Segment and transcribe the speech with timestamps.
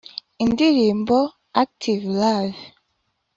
[0.43, 1.17] Indirimbo
[1.61, 2.59] Active Love